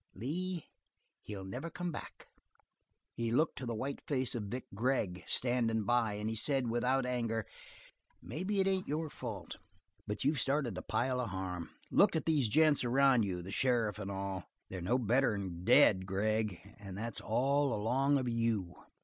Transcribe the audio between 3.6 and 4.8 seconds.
the white face of Vic